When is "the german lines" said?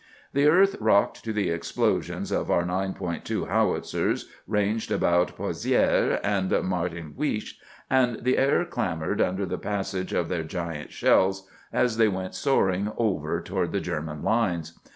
13.73-14.73